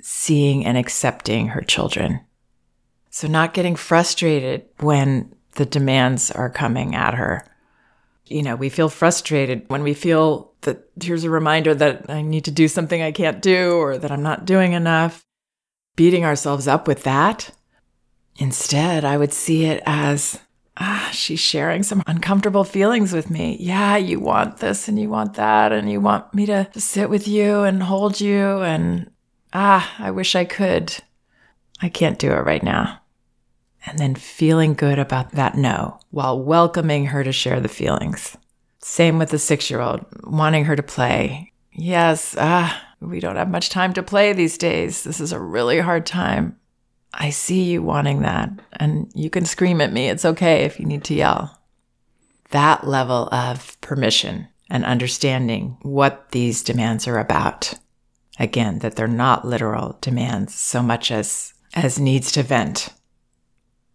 seeing 0.00 0.64
and 0.64 0.78
accepting 0.78 1.48
her 1.48 1.60
children. 1.60 2.20
So, 3.18 3.26
not 3.26 3.52
getting 3.52 3.74
frustrated 3.74 4.66
when 4.78 5.34
the 5.56 5.66
demands 5.66 6.30
are 6.30 6.48
coming 6.48 6.94
at 6.94 7.14
her. 7.14 7.44
You 8.26 8.44
know, 8.44 8.54
we 8.54 8.68
feel 8.68 8.88
frustrated 8.88 9.64
when 9.66 9.82
we 9.82 9.92
feel 9.92 10.52
that 10.60 10.88
here's 11.02 11.24
a 11.24 11.30
reminder 11.30 11.74
that 11.74 12.08
I 12.08 12.22
need 12.22 12.44
to 12.44 12.52
do 12.52 12.68
something 12.68 13.02
I 13.02 13.10
can't 13.10 13.42
do 13.42 13.72
or 13.72 13.98
that 13.98 14.12
I'm 14.12 14.22
not 14.22 14.44
doing 14.44 14.72
enough. 14.72 15.24
Beating 15.96 16.24
ourselves 16.24 16.68
up 16.68 16.86
with 16.86 17.02
that. 17.02 17.50
Instead, 18.36 19.04
I 19.04 19.16
would 19.16 19.32
see 19.32 19.64
it 19.64 19.82
as 19.84 20.38
ah, 20.76 21.10
she's 21.12 21.40
sharing 21.40 21.82
some 21.82 22.04
uncomfortable 22.06 22.62
feelings 22.62 23.12
with 23.12 23.30
me. 23.30 23.56
Yeah, 23.58 23.96
you 23.96 24.20
want 24.20 24.58
this 24.58 24.86
and 24.86 24.96
you 24.96 25.10
want 25.10 25.34
that, 25.34 25.72
and 25.72 25.90
you 25.90 26.00
want 26.00 26.32
me 26.34 26.46
to 26.46 26.68
sit 26.76 27.10
with 27.10 27.26
you 27.26 27.64
and 27.64 27.82
hold 27.82 28.20
you. 28.20 28.62
And 28.62 29.10
ah, 29.52 29.92
I 29.98 30.12
wish 30.12 30.36
I 30.36 30.44
could. 30.44 30.94
I 31.82 31.88
can't 31.88 32.20
do 32.20 32.30
it 32.30 32.46
right 32.46 32.62
now. 32.62 32.97
And 33.86 33.98
then 33.98 34.14
feeling 34.14 34.74
good 34.74 34.98
about 34.98 35.32
that 35.32 35.56
no 35.56 36.00
while 36.10 36.40
welcoming 36.40 37.06
her 37.06 37.24
to 37.24 37.32
share 37.32 37.60
the 37.60 37.68
feelings. 37.68 38.36
Same 38.80 39.18
with 39.18 39.30
the 39.30 39.38
six 39.38 39.70
year 39.70 39.80
old, 39.80 40.04
wanting 40.24 40.64
her 40.64 40.76
to 40.76 40.82
play. 40.82 41.52
Yes, 41.72 42.34
ah, 42.38 42.82
we 43.00 43.20
don't 43.20 43.36
have 43.36 43.50
much 43.50 43.70
time 43.70 43.92
to 43.94 44.02
play 44.02 44.32
these 44.32 44.58
days. 44.58 45.04
This 45.04 45.20
is 45.20 45.32
a 45.32 45.40
really 45.40 45.78
hard 45.80 46.06
time. 46.06 46.58
I 47.14 47.30
see 47.30 47.64
you 47.64 47.82
wanting 47.82 48.22
that, 48.22 48.50
and 48.74 49.10
you 49.14 49.30
can 49.30 49.44
scream 49.44 49.80
at 49.80 49.92
me. 49.92 50.08
It's 50.08 50.24
okay 50.24 50.64
if 50.64 50.78
you 50.78 50.86
need 50.86 51.04
to 51.04 51.14
yell. 51.14 51.58
That 52.50 52.86
level 52.86 53.28
of 53.32 53.80
permission 53.80 54.48
and 54.70 54.84
understanding 54.84 55.78
what 55.82 56.30
these 56.32 56.62
demands 56.62 57.08
are 57.08 57.18
about. 57.18 57.74
Again, 58.38 58.80
that 58.80 58.96
they're 58.96 59.08
not 59.08 59.46
literal 59.46 59.98
demands 60.00 60.54
so 60.54 60.82
much 60.82 61.10
as, 61.10 61.54
as 61.74 61.98
needs 61.98 62.30
to 62.32 62.42
vent. 62.42 62.90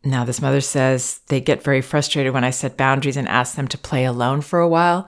Now, 0.03 0.25
this 0.25 0.41
mother 0.41 0.62
says 0.62 1.22
they 1.27 1.39
get 1.39 1.63
very 1.63 1.81
frustrated 1.81 2.33
when 2.33 2.43
I 2.43 2.50
set 2.50 2.77
boundaries 2.77 3.17
and 3.17 3.27
ask 3.27 3.55
them 3.55 3.67
to 3.69 3.77
play 3.77 4.05
alone 4.05 4.41
for 4.41 4.60
a 4.60 4.67
while. 4.67 5.07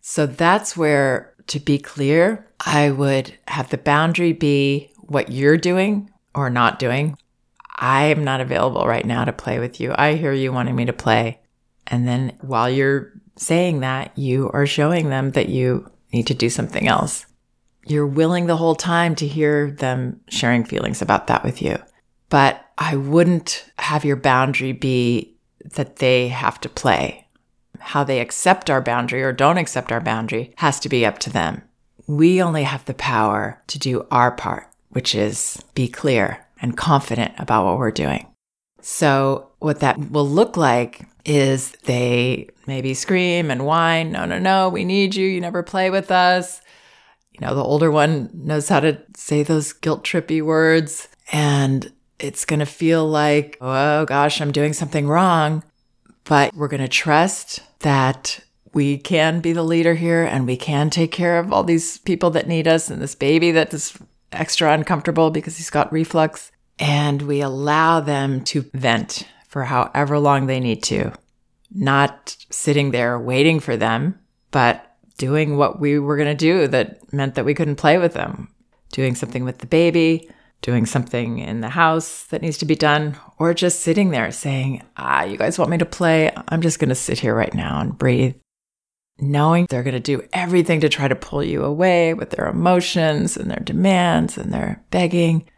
So 0.00 0.26
that's 0.26 0.76
where, 0.76 1.34
to 1.48 1.60
be 1.60 1.78
clear, 1.78 2.46
I 2.64 2.90
would 2.90 3.36
have 3.48 3.68
the 3.70 3.78
boundary 3.78 4.32
be 4.32 4.90
what 5.00 5.30
you're 5.30 5.58
doing 5.58 6.10
or 6.34 6.48
not 6.48 6.78
doing 6.78 7.16
I 7.82 8.04
am 8.04 8.22
not 8.22 8.40
available 8.40 8.86
right 8.86 9.04
now 9.04 9.24
to 9.24 9.32
play 9.32 9.58
with 9.58 9.80
you. 9.80 9.92
I 9.96 10.14
hear 10.14 10.32
you 10.32 10.52
wanting 10.52 10.76
me 10.76 10.84
to 10.84 10.92
play. 10.92 11.40
And 11.88 12.06
then 12.06 12.38
while 12.40 12.70
you're 12.70 13.12
saying 13.36 13.80
that, 13.80 14.16
you 14.16 14.50
are 14.52 14.66
showing 14.66 15.10
them 15.10 15.32
that 15.32 15.48
you 15.48 15.90
need 16.12 16.28
to 16.28 16.34
do 16.34 16.48
something 16.48 16.86
else. 16.86 17.26
You're 17.84 18.06
willing 18.06 18.46
the 18.46 18.56
whole 18.56 18.76
time 18.76 19.16
to 19.16 19.26
hear 19.26 19.72
them 19.72 20.20
sharing 20.28 20.64
feelings 20.64 21.02
about 21.02 21.26
that 21.26 21.42
with 21.42 21.60
you. 21.60 21.76
But 22.32 22.64
I 22.78 22.96
wouldn't 22.96 23.66
have 23.78 24.06
your 24.06 24.16
boundary 24.16 24.72
be 24.72 25.36
that 25.76 25.96
they 25.96 26.28
have 26.28 26.58
to 26.62 26.68
play. 26.70 27.26
How 27.78 28.04
they 28.04 28.20
accept 28.20 28.70
our 28.70 28.80
boundary 28.80 29.22
or 29.22 29.34
don't 29.34 29.58
accept 29.58 29.92
our 29.92 30.00
boundary 30.00 30.54
has 30.56 30.80
to 30.80 30.88
be 30.88 31.04
up 31.04 31.18
to 31.18 31.30
them. 31.30 31.60
We 32.06 32.40
only 32.40 32.62
have 32.62 32.86
the 32.86 32.94
power 32.94 33.62
to 33.66 33.78
do 33.78 34.06
our 34.10 34.30
part, 34.30 34.66
which 34.88 35.14
is 35.14 35.62
be 35.74 35.88
clear 35.88 36.46
and 36.62 36.74
confident 36.74 37.34
about 37.36 37.66
what 37.66 37.76
we're 37.76 37.90
doing. 37.90 38.26
So, 38.80 39.50
what 39.58 39.80
that 39.80 39.98
will 40.10 40.26
look 40.26 40.56
like 40.56 41.06
is 41.26 41.72
they 41.84 42.48
maybe 42.66 42.94
scream 42.94 43.50
and 43.50 43.66
whine, 43.66 44.10
no, 44.10 44.24
no, 44.24 44.38
no, 44.38 44.70
we 44.70 44.86
need 44.86 45.14
you. 45.14 45.28
You 45.28 45.42
never 45.42 45.62
play 45.62 45.90
with 45.90 46.10
us. 46.10 46.62
You 47.32 47.46
know, 47.46 47.54
the 47.54 47.62
older 47.62 47.90
one 47.90 48.30
knows 48.32 48.70
how 48.70 48.80
to 48.80 49.02
say 49.18 49.42
those 49.42 49.74
guilt 49.74 50.02
trippy 50.02 50.40
words, 50.40 51.08
and 51.30 51.92
it's 52.18 52.44
going 52.44 52.60
to 52.60 52.66
feel 52.66 53.06
like, 53.06 53.56
oh 53.60 54.04
gosh, 54.04 54.40
I'm 54.40 54.52
doing 54.52 54.72
something 54.72 55.06
wrong. 55.06 55.64
But 56.24 56.54
we're 56.54 56.68
going 56.68 56.82
to 56.82 56.88
trust 56.88 57.60
that 57.80 58.40
we 58.72 58.96
can 58.96 59.40
be 59.40 59.52
the 59.52 59.62
leader 59.62 59.94
here 59.94 60.24
and 60.24 60.46
we 60.46 60.56
can 60.56 60.88
take 60.88 61.12
care 61.12 61.38
of 61.38 61.52
all 61.52 61.64
these 61.64 61.98
people 61.98 62.30
that 62.30 62.46
need 62.46 62.66
us 62.68 62.90
and 62.90 63.02
this 63.02 63.14
baby 63.14 63.50
that 63.50 63.74
is 63.74 63.98
extra 64.30 64.72
uncomfortable 64.72 65.30
because 65.30 65.56
he's 65.56 65.70
got 65.70 65.92
reflux. 65.92 66.50
And 66.78 67.22
we 67.22 67.40
allow 67.40 68.00
them 68.00 68.42
to 68.44 68.64
vent 68.72 69.28
for 69.46 69.64
however 69.64 70.18
long 70.18 70.46
they 70.46 70.58
need 70.58 70.82
to, 70.84 71.12
not 71.70 72.36
sitting 72.50 72.90
there 72.90 73.18
waiting 73.18 73.60
for 73.60 73.76
them, 73.76 74.18
but 74.50 74.96
doing 75.18 75.56
what 75.56 75.78
we 75.78 75.98
were 75.98 76.16
going 76.16 76.28
to 76.28 76.34
do 76.34 76.66
that 76.68 77.12
meant 77.12 77.34
that 77.34 77.44
we 77.44 77.54
couldn't 77.54 77.76
play 77.76 77.98
with 77.98 78.14
them, 78.14 78.48
doing 78.90 79.14
something 79.14 79.44
with 79.44 79.58
the 79.58 79.66
baby, 79.66 80.30
doing 80.62 80.86
something 80.86 81.38
in 81.38 81.60
the 81.60 81.68
house 81.68 82.24
that 82.24 82.40
needs 82.40 82.58
to 82.58 82.64
be 82.64 82.74
done, 82.74 83.16
or 83.38 83.52
just 83.52 83.80
sitting 83.80 84.10
there 84.10 84.32
saying, 84.32 84.82
Ah, 84.96 85.24
you 85.24 85.36
guys 85.36 85.58
want 85.58 85.70
me 85.70 85.78
to 85.78 85.84
play? 85.84 86.30
I'm 86.48 86.62
just 86.62 86.78
going 86.78 86.88
to 86.88 86.94
sit 86.94 87.18
here 87.18 87.34
right 87.34 87.52
now 87.52 87.80
and 87.80 87.98
breathe 87.98 88.34
knowing 89.18 89.66
they're 89.68 89.82
going 89.82 89.94
to 89.94 90.00
do 90.00 90.26
everything 90.32 90.80
to 90.80 90.88
try 90.88 91.06
to 91.06 91.14
pull 91.14 91.44
you 91.44 91.64
away 91.64 92.14
with 92.14 92.30
their 92.30 92.48
emotions 92.48 93.36
and 93.36 93.50
their 93.50 93.60
demands 93.60 94.36
and 94.36 94.52
their 94.52 94.82
begging. 94.90 95.48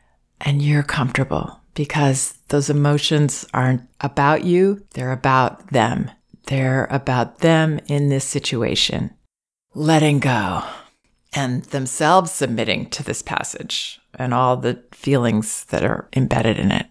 And 0.40 0.61
you're 0.61 0.82
comfortable 0.82 1.61
because 1.75 2.34
those 2.49 2.68
emotions 2.68 3.46
aren't 3.54 3.82
about 4.00 4.44
you, 4.44 4.84
they're 4.92 5.12
about 5.12 5.68
them. 5.68 6.11
They're 6.46 6.87
about 6.90 7.38
them 7.38 7.80
in 7.87 8.11
this 8.11 8.25
situation. 8.25 9.14
Letting 9.75 10.20
go 10.20 10.62
and 11.34 11.64
themselves 11.64 12.30
submitting 12.30 12.88
to 12.90 13.02
this 13.02 13.22
passage 13.22 14.00
and 14.14 14.32
all 14.32 14.56
the 14.56 14.82
feelings 14.92 15.64
that 15.64 15.84
are 15.84 16.08
embedded 16.14 16.58
in 16.58 16.70
it. 16.70 16.86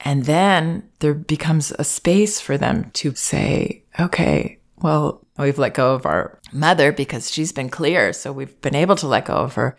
And 0.00 0.24
then 0.26 0.88
there 1.00 1.14
becomes 1.14 1.72
a 1.72 1.84
space 1.84 2.40
for 2.40 2.58
them 2.58 2.90
to 2.92 3.14
say, 3.14 3.84
okay, 3.98 4.60
well, 4.82 5.26
we've 5.38 5.58
let 5.58 5.74
go 5.74 5.94
of 5.94 6.04
our 6.06 6.38
mother 6.52 6.92
because 6.92 7.30
she's 7.30 7.50
been 7.50 7.70
clear. 7.70 8.12
So 8.12 8.32
we've 8.32 8.60
been 8.60 8.74
able 8.74 8.96
to 8.96 9.08
let 9.08 9.24
go 9.24 9.34
of 9.34 9.54
her. 9.54 9.76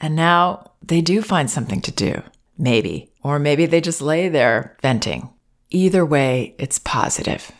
And 0.00 0.16
now 0.16 0.72
they 0.82 1.00
do 1.00 1.22
find 1.22 1.50
something 1.50 1.80
to 1.82 1.92
do, 1.92 2.22
maybe. 2.56 3.12
Or 3.22 3.38
maybe 3.38 3.66
they 3.66 3.80
just 3.80 4.00
lay 4.00 4.28
there 4.28 4.76
venting. 4.80 5.30
Either 5.70 6.04
way, 6.06 6.54
it's 6.58 6.78
positive. 6.78 7.52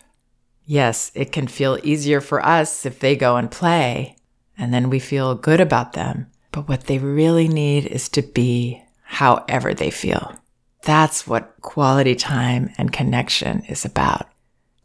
Yes, 0.64 1.12
it 1.14 1.30
can 1.30 1.46
feel 1.46 1.78
easier 1.82 2.20
for 2.20 2.44
us 2.44 2.87
if 2.87 3.00
they 3.00 3.16
go 3.16 3.37
and 3.37 3.50
play, 3.50 4.16
and 4.58 4.74
then 4.74 4.90
we 4.90 4.98
feel 4.98 5.34
good 5.34 5.60
about 5.60 5.92
them. 5.92 6.26
But 6.52 6.68
what 6.68 6.84
they 6.84 6.98
really 6.98 7.48
need 7.48 7.86
is 7.86 8.08
to 8.10 8.22
be 8.22 8.82
however 9.02 9.72
they 9.72 9.90
feel. 9.90 10.34
That's 10.82 11.26
what 11.26 11.54
quality 11.60 12.14
time 12.14 12.72
and 12.78 12.92
connection 12.92 13.64
is 13.64 13.84
about 13.84 14.28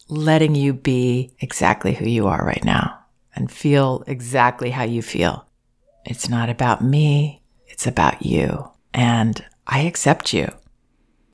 letting 0.10 0.54
you 0.54 0.74
be 0.74 1.34
exactly 1.40 1.94
who 1.94 2.06
you 2.06 2.28
are 2.28 2.46
right 2.46 2.64
now 2.64 3.00
and 3.36 3.52
feel 3.52 4.04
exactly 4.06 4.70
how 4.70 4.84
you 4.84 5.02
feel. 5.02 5.46
It's 6.06 6.30
not 6.30 6.50
about 6.50 6.84
me, 6.84 7.42
it's 7.68 7.88
about 7.88 8.26
you. 8.26 8.70
And 8.94 9.44
I 9.66 9.80
accept 9.82 10.34
you. 10.34 10.50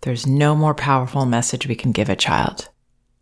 There's 0.02 0.26
no 0.26 0.56
more 0.56 0.74
powerful 0.74 1.26
message 1.26 1.68
we 1.68 1.76
can 1.76 1.92
give 1.92 2.10
a 2.10 2.16
child. 2.16 2.70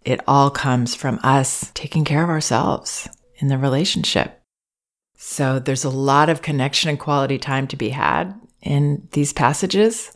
It 0.04 0.22
all 0.28 0.52
comes 0.52 0.94
from 0.94 1.20
us 1.24 1.72
taking 1.74 2.06
care 2.06 2.24
of 2.24 2.30
ourselves 2.30 3.10
in 3.38 3.48
the 3.48 3.58
relationship. 3.58 4.37
So 5.18 5.58
there's 5.60 5.84
a 5.84 5.90
lot 5.90 6.30
of 6.30 6.44
connection 6.44 6.90
and 6.90 7.00
quality 7.00 7.40
time 7.40 7.68
to 7.68 7.76
be 7.76 7.90
had 7.90 8.40
in 8.62 9.08
these 9.12 9.34
passages, 9.34 10.16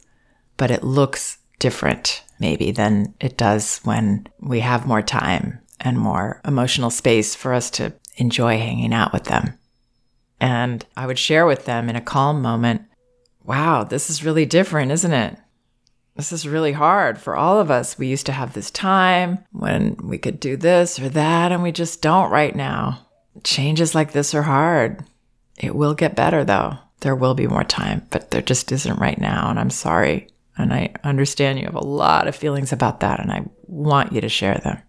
but 0.57 0.71
it 0.71 0.83
looks 0.83 1.39
different 1.59 2.23
maybe 2.39 2.71
than 2.71 3.13
it 3.19 3.37
does 3.37 3.79
when 3.83 4.27
we 4.39 4.59
have 4.59 4.87
more 4.87 5.01
time 5.01 5.59
and 5.79 5.97
more 5.97 6.39
emotional 6.45 6.91
space 6.91 7.35
for 7.35 7.53
us 7.53 7.69
to 7.71 7.93
enjoy 8.17 8.57
hanging 8.57 8.93
out 8.93 9.11
with 9.11 9.23
them. 9.25 9.57
And 10.39 10.85
I 10.95 11.07
would 11.07 11.19
share 11.19 11.45
with 11.45 11.65
them 11.65 11.89
in 11.89 11.95
a 11.95 12.01
calm 12.01 12.41
moment, 12.41 12.83
wow, 13.43 13.83
this 13.83 14.09
is 14.09 14.23
really 14.23 14.45
different, 14.45 14.91
isn't 14.91 15.13
it? 15.13 15.37
This 16.15 16.31
is 16.31 16.47
really 16.47 16.73
hard 16.73 17.17
for 17.17 17.35
all 17.35 17.59
of 17.59 17.71
us. 17.71 17.97
We 17.97 18.07
used 18.07 18.25
to 18.27 18.31
have 18.31 18.53
this 18.53 18.69
time 18.69 19.39
when 19.51 19.97
we 20.03 20.17
could 20.17 20.39
do 20.39 20.57
this 20.57 20.99
or 20.99 21.09
that, 21.09 21.51
and 21.51 21.63
we 21.63 21.71
just 21.71 22.01
don't 22.01 22.31
right 22.31 22.55
now. 22.55 23.07
Changes 23.43 23.95
like 23.95 24.11
this 24.11 24.33
are 24.33 24.43
hard. 24.43 25.03
It 25.57 25.75
will 25.75 25.93
get 25.93 26.15
better 26.15 26.43
though. 26.43 26.77
There 27.01 27.15
will 27.15 27.33
be 27.33 27.47
more 27.47 27.63
time, 27.63 28.05
but 28.11 28.31
there 28.31 28.41
just 28.41 28.71
isn't 28.71 28.99
right 28.99 29.19
now, 29.19 29.49
and 29.49 29.59
I'm 29.59 29.71
sorry. 29.71 30.27
And 30.57 30.73
I 30.73 30.93
understand 31.03 31.59
you 31.59 31.65
have 31.65 31.75
a 31.75 31.79
lot 31.79 32.27
of 32.27 32.35
feelings 32.35 32.71
about 32.71 32.99
that, 32.99 33.19
and 33.19 33.31
I 33.31 33.45
want 33.65 34.11
you 34.11 34.21
to 34.21 34.29
share 34.29 34.59
them. 34.59 34.79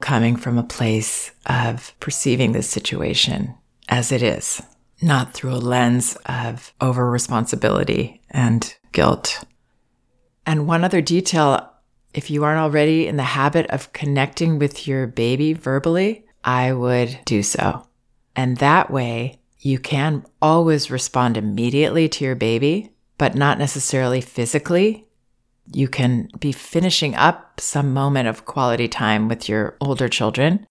Coming 0.00 0.36
from 0.36 0.58
a 0.58 0.64
place 0.64 1.30
of 1.46 1.94
perceiving 2.00 2.52
this 2.52 2.68
situation 2.68 3.54
as 3.88 4.12
it 4.12 4.22
is, 4.22 4.60
not 5.00 5.32
through 5.32 5.54
a 5.54 5.56
lens 5.56 6.18
of 6.26 6.74
over 6.80 7.10
responsibility 7.10 8.20
and 8.30 8.74
guilt. 8.92 9.44
And 10.44 10.66
one 10.66 10.84
other 10.84 11.00
detail 11.00 11.72
if 12.14 12.30
you 12.30 12.44
aren't 12.44 12.60
already 12.60 13.06
in 13.06 13.16
the 13.16 13.22
habit 13.22 13.66
of 13.68 13.92
connecting 13.92 14.58
with 14.58 14.86
your 14.86 15.06
baby 15.06 15.54
verbally, 15.54 16.26
I 16.44 16.72
would 16.72 17.18
do 17.24 17.42
so. 17.42 17.86
And 18.34 18.56
that 18.58 18.90
way, 18.90 19.40
you 19.58 19.78
can 19.78 20.24
always 20.40 20.90
respond 20.90 21.36
immediately 21.36 22.08
to 22.08 22.24
your 22.24 22.34
baby 22.34 22.92
but 23.22 23.36
not 23.36 23.56
necessarily 23.56 24.20
physically. 24.20 25.06
You 25.72 25.86
can 25.86 26.28
be 26.40 26.50
finishing 26.50 27.14
up 27.14 27.60
some 27.60 27.94
moment 27.94 28.26
of 28.26 28.46
quality 28.46 28.88
time 28.88 29.28
with 29.28 29.48
your 29.48 29.76
older 29.80 30.08
children, 30.08 30.66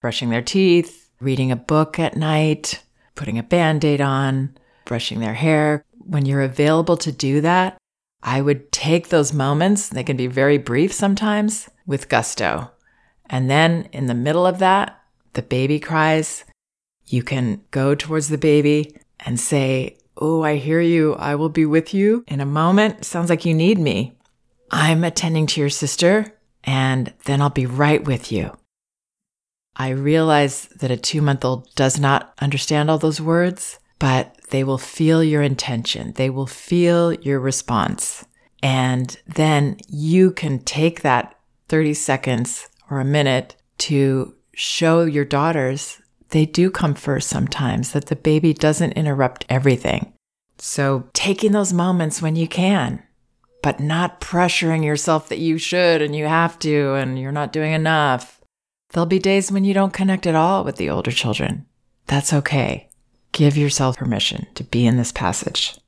brushing 0.00 0.30
their 0.30 0.42
teeth, 0.42 1.10
reading 1.20 1.52
a 1.52 1.56
book 1.56 2.00
at 2.00 2.16
night, 2.16 2.82
putting 3.14 3.38
a 3.38 3.44
band 3.44 3.84
aid 3.84 4.00
on, 4.00 4.56
brushing 4.84 5.20
their 5.20 5.34
hair. 5.34 5.84
When 5.92 6.26
you're 6.26 6.42
available 6.42 6.96
to 6.96 7.12
do 7.12 7.40
that, 7.42 7.78
I 8.20 8.40
would 8.40 8.72
take 8.72 9.10
those 9.10 9.32
moments, 9.32 9.88
they 9.88 10.02
can 10.02 10.16
be 10.16 10.26
very 10.26 10.58
brief 10.58 10.92
sometimes, 10.92 11.70
with 11.86 12.08
gusto. 12.08 12.72
And 13.26 13.48
then 13.48 13.88
in 13.92 14.06
the 14.06 14.14
middle 14.14 14.44
of 14.44 14.58
that, 14.58 15.00
the 15.34 15.42
baby 15.42 15.80
cries. 15.80 16.44
You 17.06 17.22
can 17.22 17.62
go 17.70 17.94
towards 17.94 18.28
the 18.28 18.38
baby 18.38 18.96
and 19.20 19.38
say, 19.38 19.98
Oh, 20.16 20.42
I 20.42 20.56
hear 20.56 20.80
you. 20.80 21.14
I 21.14 21.34
will 21.34 21.48
be 21.48 21.64
with 21.64 21.94
you 21.94 22.24
in 22.28 22.40
a 22.40 22.46
moment. 22.46 23.04
Sounds 23.04 23.30
like 23.30 23.44
you 23.44 23.54
need 23.54 23.78
me. 23.78 24.16
I'm 24.70 25.04
attending 25.04 25.46
to 25.48 25.60
your 25.60 25.70
sister, 25.70 26.38
and 26.64 27.12
then 27.24 27.40
I'll 27.40 27.50
be 27.50 27.66
right 27.66 28.04
with 28.04 28.30
you. 28.30 28.56
I 29.76 29.88
realize 29.88 30.66
that 30.80 30.90
a 30.90 30.96
two 30.96 31.22
month 31.22 31.44
old 31.44 31.74
does 31.74 31.98
not 31.98 32.34
understand 32.40 32.90
all 32.90 32.98
those 32.98 33.20
words, 33.20 33.78
but 33.98 34.36
they 34.50 34.64
will 34.64 34.78
feel 34.78 35.24
your 35.24 35.42
intention. 35.42 36.12
They 36.12 36.28
will 36.28 36.46
feel 36.46 37.12
your 37.14 37.40
response. 37.40 38.24
And 38.62 39.18
then 39.26 39.78
you 39.88 40.30
can 40.30 40.60
take 40.60 41.02
that 41.02 41.38
30 41.68 41.94
seconds 41.94 42.68
or 42.90 43.00
a 43.00 43.04
minute 43.04 43.56
to 43.78 44.34
show 44.54 45.04
your 45.04 45.24
daughters 45.24 46.02
they 46.32 46.46
do 46.46 46.70
come 46.70 46.94
first 46.94 47.28
sometimes, 47.28 47.92
that 47.92 48.06
the 48.06 48.16
baby 48.16 48.54
doesn't 48.54 48.92
interrupt 48.92 49.44
everything. 49.48 50.14
So 50.58 51.08
taking 51.12 51.52
those 51.52 51.74
moments 51.74 52.22
when 52.22 52.36
you 52.36 52.48
can, 52.48 53.02
but 53.62 53.80
not 53.80 54.20
pressuring 54.20 54.82
yourself 54.82 55.28
that 55.28 55.38
you 55.38 55.58
should 55.58 56.00
and 56.00 56.16
you 56.16 56.26
have 56.26 56.58
to 56.60 56.94
and 56.94 57.18
you're 57.18 57.32
not 57.32 57.52
doing 57.52 57.72
enough. 57.72 58.40
There'll 58.90 59.06
be 59.06 59.18
days 59.18 59.52
when 59.52 59.64
you 59.64 59.74
don't 59.74 59.92
connect 59.92 60.26
at 60.26 60.34
all 60.34 60.64
with 60.64 60.76
the 60.76 60.88
older 60.88 61.10
children. 61.10 61.66
That's 62.06 62.32
okay. 62.32 62.88
Give 63.32 63.56
yourself 63.56 63.98
permission 63.98 64.46
to 64.54 64.64
be 64.64 64.86
in 64.86 64.96
this 64.96 65.12
passage. 65.12 65.78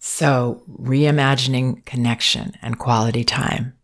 So, 0.00 0.62
reimagining 0.70 1.84
connection 1.86 2.52
and 2.62 2.78
quality 2.78 3.24
time. 3.24 3.74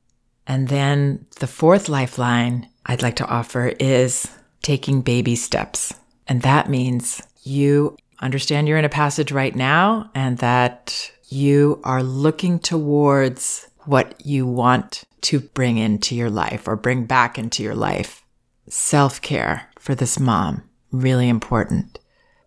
And 0.47 0.69
then 0.69 1.27
the 1.41 1.47
fourth 1.47 1.89
lifeline 1.89 2.69
I'd 2.87 3.03
like 3.03 3.17
to 3.17 3.27
offer 3.27 3.73
is 3.81 4.29
taking 4.63 5.03
baby 5.03 5.37
steps. 5.37 5.95
And 6.27 6.43
that 6.43 6.69
means 6.69 7.23
you 7.43 7.97
understand 8.21 8.69
you're 8.69 8.79
in 8.79 8.85
a 8.85 8.91
passage 8.91 9.33
right 9.33 9.55
now 9.55 10.11
and 10.15 10.39
that 10.39 11.13
you 11.29 11.81
are 11.85 12.03
looking 12.03 12.59
towards 12.59 13.69
what 13.85 14.25
you 14.25 14.47
want 14.47 15.05
to 15.23 15.41
bring 15.41 15.79
into 15.79 16.15
your 16.15 16.31
life 16.31 16.67
or 16.67 16.77
bring 16.77 17.05
back 17.05 17.39
into 17.39 17.63
your 17.63 17.75
life. 17.75 18.23
Self 18.69 19.21
care 19.21 19.69
for 19.79 19.95
this 19.95 20.19
mom, 20.19 20.63
really 20.91 21.29
important. 21.29 21.99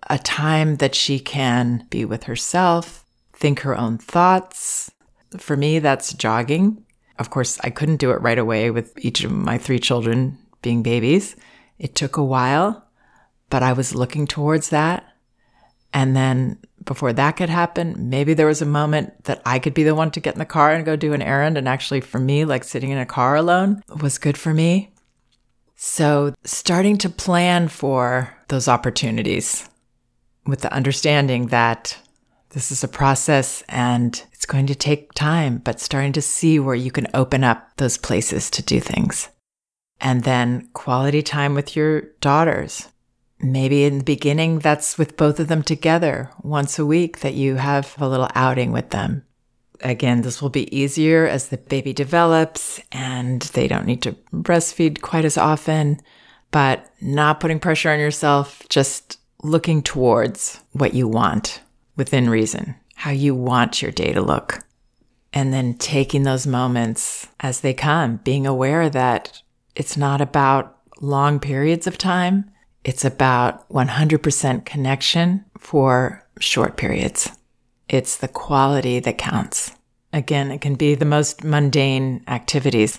A 0.09 0.17
time 0.17 0.77
that 0.77 0.95
she 0.95 1.19
can 1.19 1.85
be 1.89 2.05
with 2.05 2.23
herself, 2.23 3.03
think 3.33 3.59
her 3.59 3.77
own 3.77 3.97
thoughts. 3.97 4.91
For 5.37 5.57
me, 5.57 5.79
that's 5.79 6.13
jogging. 6.13 6.83
Of 7.19 7.29
course, 7.29 7.59
I 7.63 7.69
couldn't 7.69 7.97
do 7.97 8.11
it 8.11 8.21
right 8.21 8.37
away 8.37 8.71
with 8.71 8.97
each 9.03 9.23
of 9.23 9.31
my 9.31 9.57
three 9.57 9.79
children 9.79 10.37
being 10.61 10.83
babies. 10.83 11.35
It 11.79 11.95
took 11.95 12.17
a 12.17 12.23
while, 12.23 12.85
but 13.49 13.63
I 13.63 13.73
was 13.73 13.95
looking 13.95 14.27
towards 14.27 14.69
that. 14.69 15.05
And 15.93 16.15
then 16.15 16.59
before 16.83 17.13
that 17.13 17.37
could 17.37 17.49
happen, 17.49 18.09
maybe 18.09 18.33
there 18.33 18.45
was 18.47 18.61
a 18.61 18.65
moment 18.65 19.23
that 19.25 19.41
I 19.45 19.59
could 19.59 19.73
be 19.73 19.83
the 19.83 19.95
one 19.95 20.11
to 20.11 20.19
get 20.19 20.35
in 20.35 20.39
the 20.39 20.45
car 20.45 20.71
and 20.71 20.85
go 20.85 20.95
do 20.95 21.13
an 21.13 21.21
errand. 21.21 21.57
And 21.57 21.67
actually, 21.67 22.01
for 22.01 22.19
me, 22.19 22.45
like 22.45 22.63
sitting 22.63 22.91
in 22.91 22.97
a 22.97 23.05
car 23.05 23.35
alone 23.35 23.83
was 24.01 24.17
good 24.17 24.37
for 24.37 24.53
me. 24.53 24.93
So, 25.75 26.33
starting 26.43 26.97
to 26.99 27.09
plan 27.09 27.67
for 27.67 28.35
those 28.47 28.67
opportunities 28.67 29.69
with 30.45 30.61
the 30.61 30.73
understanding 30.73 31.47
that 31.47 31.97
this 32.49 32.71
is 32.71 32.83
a 32.83 32.87
process 32.87 33.63
and 33.69 34.23
going 34.47 34.67
to 34.67 34.75
take 34.75 35.13
time, 35.13 35.57
but 35.57 35.79
starting 35.79 36.13
to 36.13 36.21
see 36.21 36.59
where 36.59 36.75
you 36.75 36.91
can 36.91 37.07
open 37.13 37.43
up 37.43 37.69
those 37.77 37.97
places 37.97 38.49
to 38.51 38.63
do 38.63 38.79
things. 38.79 39.29
And 39.99 40.23
then 40.23 40.69
quality 40.73 41.21
time 41.21 41.53
with 41.53 41.75
your 41.75 42.01
daughters. 42.21 42.87
Maybe 43.39 43.83
in 43.83 43.99
the 43.99 44.03
beginning, 44.03 44.59
that's 44.59 44.97
with 44.97 45.17
both 45.17 45.39
of 45.39 45.47
them 45.47 45.61
together 45.61 46.31
once 46.41 46.79
a 46.79 46.85
week 46.85 47.19
that 47.19 47.35
you 47.35 47.55
have 47.55 47.95
a 47.99 48.07
little 48.07 48.29
outing 48.33 48.71
with 48.71 48.89
them. 48.89 49.23
Again, 49.81 50.23
this 50.23 50.41
will 50.41 50.49
be 50.49 50.75
easier 50.75 51.27
as 51.27 51.49
the 51.49 51.57
baby 51.57 51.93
develops 51.93 52.81
and 52.91 53.41
they 53.41 53.67
don't 53.67 53.85
need 53.85 54.01
to 54.03 54.13
breastfeed 54.33 55.01
quite 55.01 55.25
as 55.25 55.37
often, 55.37 55.99
but 56.49 56.91
not 56.99 57.39
putting 57.39 57.59
pressure 57.59 57.91
on 57.91 57.99
yourself, 57.99 58.63
just 58.69 59.19
looking 59.43 59.83
towards 59.83 60.61
what 60.71 60.95
you 60.95 61.07
want 61.07 61.61
within 61.95 62.29
reason, 62.29 62.75
how 62.97 63.11
you 63.11 63.35
want 63.35 63.79
your 63.79 63.91
day 63.91 64.11
to 64.11 64.21
look. 64.21 64.63
And 65.31 65.53
then 65.53 65.75
taking 65.75 66.23
those 66.23 66.47
moments 66.47 67.27
as 67.39 67.59
they 67.59 67.75
come, 67.75 68.17
being 68.17 68.47
aware 68.47 68.89
that 68.89 69.43
it's 69.75 69.95
not 69.95 70.19
about 70.19 70.79
long 70.99 71.39
periods 71.39 71.85
of 71.85 71.99
time. 71.99 72.49
It's 72.83 73.05
about 73.05 73.69
100% 73.69 74.65
connection 74.65 75.45
for 75.59 76.25
short 76.39 76.75
periods. 76.75 77.31
It's 77.87 78.17
the 78.17 78.27
quality 78.27 78.99
that 78.99 79.19
counts. 79.19 79.73
Again, 80.11 80.49
it 80.49 80.61
can 80.61 80.73
be 80.73 80.95
the 80.95 81.05
most 81.05 81.43
mundane 81.43 82.23
activities. 82.27 82.97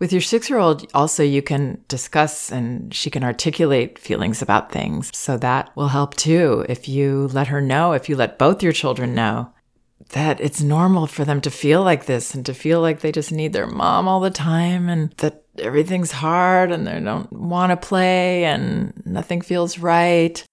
With 0.00 0.12
your 0.12 0.22
six 0.22 0.50
year 0.50 0.58
old, 0.58 0.90
also, 0.92 1.22
you 1.22 1.40
can 1.40 1.82
discuss 1.88 2.50
and 2.50 2.92
she 2.92 3.10
can 3.10 3.22
articulate 3.22 3.98
feelings 3.98 4.42
about 4.42 4.72
things. 4.72 5.10
So 5.14 5.36
that 5.38 5.74
will 5.76 5.88
help 5.88 6.14
too. 6.16 6.66
If 6.68 6.88
you 6.88 7.28
let 7.28 7.46
her 7.48 7.60
know, 7.60 7.92
if 7.92 8.08
you 8.08 8.16
let 8.16 8.38
both 8.38 8.62
your 8.62 8.72
children 8.72 9.14
know 9.14 9.52
that 10.10 10.40
it's 10.40 10.60
normal 10.60 11.06
for 11.06 11.24
them 11.24 11.40
to 11.40 11.50
feel 11.50 11.82
like 11.82 12.06
this 12.06 12.34
and 12.34 12.44
to 12.46 12.54
feel 12.54 12.80
like 12.80 13.00
they 13.00 13.12
just 13.12 13.32
need 13.32 13.52
their 13.52 13.66
mom 13.66 14.08
all 14.08 14.20
the 14.20 14.30
time 14.30 14.88
and 14.88 15.10
that 15.18 15.44
everything's 15.58 16.10
hard 16.10 16.72
and 16.72 16.86
they 16.86 17.00
don't 17.00 17.32
want 17.32 17.70
to 17.70 17.76
play 17.76 18.44
and 18.44 18.92
nothing 19.06 19.40
feels 19.40 19.78
right. 19.78 20.44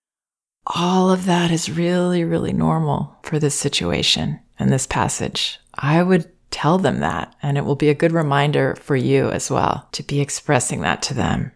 All 0.67 1.09
of 1.09 1.25
that 1.25 1.51
is 1.51 1.71
really, 1.71 2.23
really 2.23 2.53
normal 2.53 3.17
for 3.23 3.39
this 3.39 3.55
situation 3.55 4.39
and 4.59 4.71
this 4.71 4.85
passage. 4.85 5.59
I 5.73 6.03
would 6.03 6.30
tell 6.51 6.77
them 6.77 6.99
that, 6.99 7.35
and 7.41 7.57
it 7.57 7.65
will 7.65 7.75
be 7.75 7.89
a 7.89 7.95
good 7.95 8.11
reminder 8.11 8.75
for 8.75 8.95
you 8.95 9.29
as 9.29 9.49
well 9.49 9.87
to 9.93 10.03
be 10.03 10.21
expressing 10.21 10.81
that 10.81 11.01
to 11.03 11.13
them. 11.13 11.51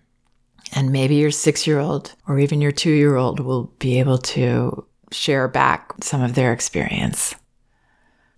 And 0.73 0.91
maybe 0.91 1.15
your 1.15 1.31
six 1.31 1.67
year 1.67 1.79
old 1.79 2.13
or 2.27 2.39
even 2.39 2.62
your 2.62 2.71
two 2.71 2.91
year 2.91 3.15
old 3.15 3.39
will 3.39 3.65
be 3.79 3.99
able 3.99 4.17
to 4.17 4.86
share 5.12 5.47
back 5.47 5.93
some 6.01 6.21
of 6.21 6.36
their 6.36 6.51
experience. 6.51 7.36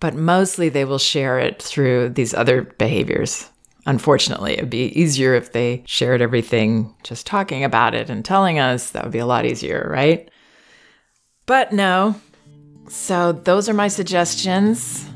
But 0.00 0.14
mostly 0.14 0.68
they 0.68 0.84
will 0.84 0.98
share 0.98 1.38
it 1.38 1.62
through 1.62 2.10
these 2.10 2.34
other 2.34 2.62
behaviors 2.62 3.48
Unfortunately, 3.88 4.52
it'd 4.52 4.68
be 4.68 5.00
easier 5.00 5.32
if 5.34 5.52
they 5.52 5.82
shared 5.86 6.20
everything 6.20 6.94
just 7.04 7.26
talking 7.26 7.64
about 7.64 7.94
it 7.94 8.10
and 8.10 8.22
telling 8.22 8.58
us. 8.58 8.90
That 8.90 9.02
would 9.04 9.14
be 9.14 9.18
a 9.18 9.24
lot 9.24 9.46
easier, 9.46 9.88
right? 9.90 10.30
But 11.46 11.72
no. 11.72 12.14
So, 12.90 13.32
those 13.32 13.66
are 13.66 13.72
my 13.72 13.88
suggestions. 13.88 15.08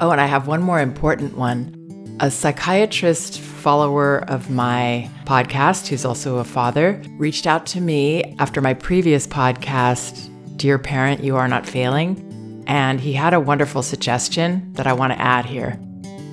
Oh, 0.00 0.10
and 0.12 0.20
I 0.20 0.26
have 0.26 0.46
one 0.46 0.62
more 0.62 0.80
important 0.80 1.36
one. 1.36 1.74
A 2.20 2.30
psychiatrist 2.30 3.40
follower 3.40 4.18
of 4.28 4.48
my 4.48 5.10
podcast, 5.24 5.88
who's 5.88 6.04
also 6.04 6.38
a 6.38 6.44
father, 6.44 7.02
reached 7.16 7.48
out 7.48 7.66
to 7.66 7.80
me 7.80 8.36
after 8.38 8.60
my 8.60 8.74
previous 8.74 9.26
podcast, 9.26 10.30
Dear 10.56 10.78
Parent, 10.78 11.24
You 11.24 11.36
Are 11.36 11.48
Not 11.48 11.66
Failing. 11.66 12.64
And 12.68 13.00
he 13.00 13.12
had 13.12 13.34
a 13.34 13.40
wonderful 13.40 13.82
suggestion 13.82 14.72
that 14.74 14.86
I 14.86 14.92
want 14.92 15.12
to 15.12 15.20
add 15.20 15.46
here. 15.46 15.80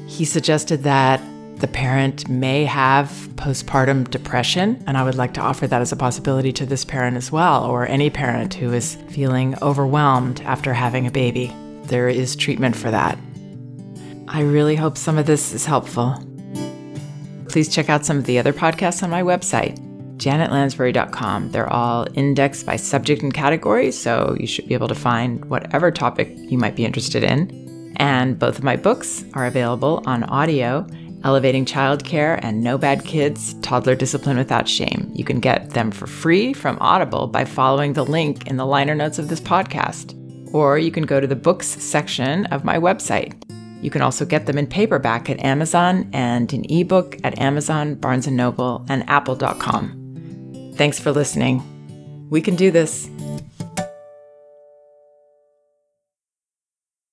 He 0.08 0.26
suggested 0.26 0.84
that 0.84 1.20
the 1.58 1.68
parent 1.68 2.30
may 2.30 2.66
have 2.66 3.10
postpartum 3.36 4.10
depression, 4.12 4.84
and 4.86 4.96
I 4.96 5.04
would 5.04 5.16
like 5.16 5.34
to 5.36 5.42
offer 5.42 5.66
that 5.66 5.82
as 5.82 5.92
a 5.92 5.96
possibility 5.96 6.52
to 6.54 6.66
this 6.68 6.86
parent 6.86 7.18
as 7.18 7.32
well, 7.32 7.66
or 7.66 7.88
any 7.88 8.12
parent 8.12 8.54
who 8.54 8.74
is 8.74 8.96
feeling 9.10 9.56
overwhelmed 9.64 10.42
after 10.42 10.74
having 10.74 11.08
a 11.08 11.12
baby. 11.12 11.52
There 11.84 12.10
is 12.10 12.36
treatment 12.36 12.76
for 12.76 12.92
that. 12.92 13.18
I 14.28 14.42
really 14.42 14.76
hope 14.76 14.98
some 14.98 15.18
of 15.18 15.26
this 15.26 15.54
is 15.54 15.66
helpful. 15.66 16.16
Please 17.48 17.74
check 17.74 17.90
out 17.90 18.06
some 18.06 18.18
of 18.18 18.26
the 18.26 18.40
other 18.40 18.54
podcasts 18.54 19.04
on 19.04 19.10
my 19.10 19.22
website, 19.22 19.78
janetlansbury.com. 20.18 21.52
They're 21.52 21.72
all 21.72 22.08
indexed 22.16 22.66
by 22.66 22.76
subject 22.76 23.22
and 23.22 23.34
category, 23.34 23.92
so 23.92 24.36
you 24.40 24.48
should 24.48 24.68
be 24.68 24.74
able 24.74 24.88
to 24.88 24.96
find 24.96 25.46
whatever 25.46 25.92
topic 25.92 26.32
you 26.36 26.58
might 26.58 26.76
be 26.76 26.86
interested 26.86 27.24
in. 27.24 27.94
And 27.98 28.38
both 28.38 28.58
of 28.58 28.64
my 28.64 28.76
books 28.76 29.24
are 29.36 29.46
available 29.46 30.04
on 30.06 30.24
audio 30.24 30.86
Elevating 31.24 31.66
Childcare 31.66 32.40
and 32.44 32.62
No 32.62 32.78
Bad 32.78 33.04
Kids 33.06 33.56
Toddler 33.62 33.96
Discipline 33.96 34.38
Without 34.38 34.68
Shame. 34.68 35.12
You 35.16 35.24
can 35.24 35.40
get 35.40 35.72
them 35.72 35.92
for 35.92 36.08
free 36.08 36.54
from 36.54 36.78
Audible 36.82 37.28
by 37.28 37.46
following 37.46 37.94
the 37.94 38.06
link 38.06 38.48
in 38.48 38.58
the 38.58 38.66
liner 38.66 38.96
notes 38.96 39.18
of 39.18 39.30
this 39.30 39.40
podcast. 39.40 40.14
Or 40.54 40.78
you 40.78 40.92
can 40.92 41.06
go 41.06 41.20
to 41.20 41.28
the 41.28 41.36
books 41.36 41.68
section 41.68 42.46
of 42.48 42.64
my 42.64 42.78
website. 42.78 43.45
You 43.82 43.90
can 43.90 44.02
also 44.02 44.26
get 44.26 44.46
them 44.46 44.58
in 44.58 44.68
paperback 44.68 45.30
at 45.30 45.40
Amazon 45.40 46.10
and 46.14 46.52
in 46.52 46.66
ebook 46.72 47.18
at 47.24 47.38
Amazon, 47.40 47.96
Barnes 47.96 48.28
& 48.28 48.32
Noble, 48.32 48.86
and 48.90 49.08
apple.com. 49.10 50.72
Thanks 50.76 51.00
for 51.00 51.12
listening. 51.12 51.62
We 52.30 52.42
can 52.42 52.56
do 52.56 52.72
this. 52.72 53.10